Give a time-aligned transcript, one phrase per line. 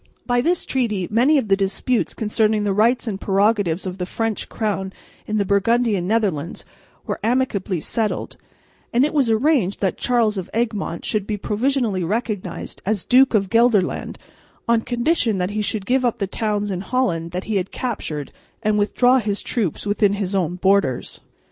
[0.25, 4.49] By this treaty many of the disputes concerning the rights and prerogatives of the French
[4.49, 4.93] crown
[5.27, 6.65] in the Burgundian Netherlands
[7.05, 8.35] were amicably settled;
[8.91, 13.51] and it was arranged that Charles of Egmont should be provisionally recognised as Duke of
[13.51, 14.17] Gelderland
[14.67, 18.31] on condition that he should give up the towns in Holland that he had captured
[18.63, 21.21] and withdraw his troops within his own borders.